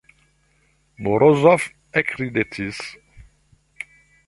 Morozov 1.07 1.67
ekridetis. 2.03 2.83